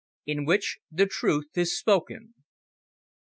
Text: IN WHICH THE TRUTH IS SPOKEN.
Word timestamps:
IN 0.25 0.45
WHICH 0.45 0.79
THE 0.91 1.05
TRUTH 1.05 1.55
IS 1.55 1.77
SPOKEN. 1.77 2.33